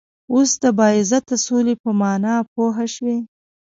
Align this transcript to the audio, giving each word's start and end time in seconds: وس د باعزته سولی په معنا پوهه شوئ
وس 0.33 0.51
د 0.63 0.65
باعزته 0.77 1.35
سولی 1.45 1.75
په 1.83 1.89
معنا 1.99 2.35
پوهه 2.53 2.85
شوئ 2.95 3.17